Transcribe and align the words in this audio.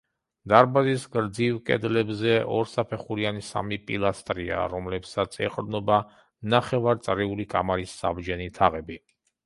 დარბაზის 0.51 1.03
გრძივ 1.15 1.59
კედლებზე 1.67 2.31
ორსაფეხურიანი 2.55 3.45
სამი 3.51 3.79
პილასტრია, 3.91 4.65
რომლებსაც 4.75 5.41
ეყრდნობა 5.51 6.03
ნახევარწრიული 6.59 7.51
კამარის 7.57 7.99
საბჯენი 8.05 8.55
თაღები. 8.63 9.03